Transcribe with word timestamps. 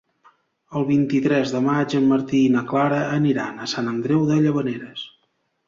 El 0.79 0.87
vint-i-tres 0.87 1.53
de 1.57 1.61
maig 1.65 1.93
en 1.99 2.09
Martí 2.13 2.41
i 2.47 2.49
na 2.55 2.65
Clara 2.73 3.03
aniran 3.21 3.61
a 3.67 3.71
Sant 3.77 3.95
Andreu 3.95 4.27
de 4.33 4.43
Llavaneres. 4.43 5.09